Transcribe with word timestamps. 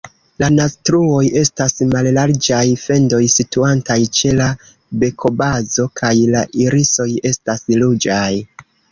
La 0.41 0.47
naztruoj 0.51 1.25
estas 1.39 1.73
mallarĝaj 1.89 2.61
fendoj 2.83 3.19
situantaj 3.33 3.97
ĉe 4.19 4.31
la 4.39 4.47
bekobazo, 5.03 5.85
kaj 6.01 6.13
la 6.37 6.41
irisoj 6.65 7.07
estas 7.33 7.63
ruĝaj. 7.83 8.31